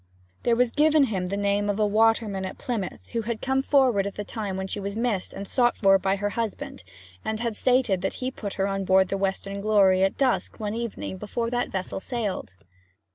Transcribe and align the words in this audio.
There 0.41 0.55
was 0.55 0.71
given 0.71 1.03
him 1.03 1.27
the 1.27 1.37
name 1.37 1.69
of 1.69 1.79
a 1.79 1.85
waterman 1.85 2.43
at 2.43 2.57
Plymouth, 2.57 3.07
who 3.11 3.21
had 3.21 3.39
come 3.39 3.61
forward 3.61 4.07
at 4.07 4.15
the 4.15 4.23
time 4.23 4.57
that 4.57 4.71
she 4.71 4.79
was 4.79 4.97
missed 4.97 5.31
and 5.31 5.47
sought 5.47 5.77
for 5.77 5.99
by 5.99 6.15
her 6.15 6.31
husband, 6.31 6.83
and 7.23 7.39
had 7.39 7.55
stated 7.55 8.01
that 8.01 8.15
he 8.15 8.31
put 8.31 8.55
her 8.55 8.67
on 8.67 8.83
board 8.83 9.09
the 9.09 9.15
Western 9.19 9.61
Glory 9.61 10.01
at 10.03 10.17
dusk 10.17 10.59
one 10.59 10.73
evening 10.73 11.17
before 11.17 11.51
that 11.51 11.69
vessel 11.69 11.99
sailed. 11.99 12.55